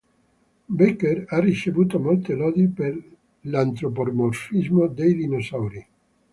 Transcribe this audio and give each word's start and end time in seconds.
Bakker 0.77 1.17
ha 1.29 1.37
ricevuto 1.39 1.99
molte 1.99 2.33
lodi 2.33 2.67
per 2.67 2.97
l'antropomorfismo 3.41 4.87
dei 4.87 5.13
dinosauri. 5.13 5.87